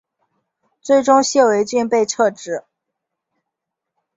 [0.81, 2.63] 最终谢维俊被撤职。